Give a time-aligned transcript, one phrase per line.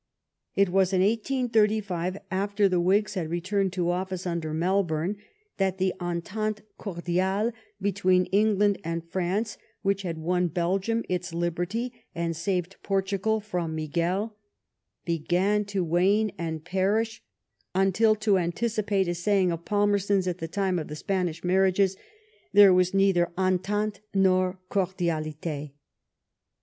[0.55, 5.17] It was in 1835, after the Whigs had returned to office under Melbourne,
[5.57, 12.35] that the entente cordiale between England and France, which had won Belgium its liberty and
[12.35, 14.35] saved Portugal from Miguel,
[15.05, 17.21] began to wane and perish
[17.75, 21.95] until, to anticipate a saying of Palmerston's at the time of the Spanish marriages,
[22.53, 25.75] there was neither entente nor cordiality.